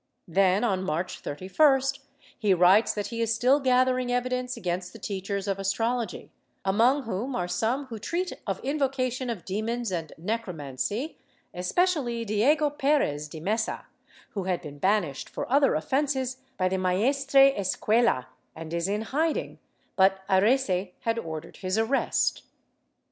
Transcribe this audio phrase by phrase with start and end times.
[0.27, 1.99] Then, on March 31st
[2.39, 6.31] he writes that he is still gathering evidence against the teachers of astrology,
[6.65, 11.19] among whom are some who treat of invocation of demons and necromancy,
[11.53, 13.85] especially Diego Perez de Messa,
[14.31, 18.25] who had been banished for other offences by the maestre escuela
[18.55, 19.59] and is in hiding,
[19.95, 22.41] but Arrese had ordered his arrest.